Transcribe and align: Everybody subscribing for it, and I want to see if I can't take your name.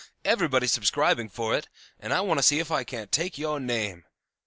Everybody 0.25 0.65
subscribing 0.65 1.29
for 1.29 1.55
it, 1.55 1.67
and 1.99 2.11
I 2.11 2.21
want 2.21 2.39
to 2.39 2.43
see 2.43 2.57
if 2.57 2.71
I 2.71 2.83
can't 2.83 3.11
take 3.11 3.37
your 3.37 3.59
name. 3.59 4.03